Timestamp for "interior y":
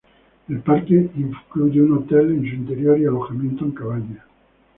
2.55-3.05